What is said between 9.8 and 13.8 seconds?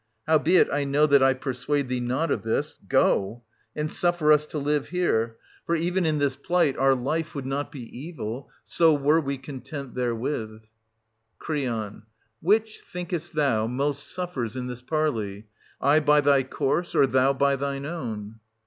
therewith. 800 Cr. Which, thinkest thou,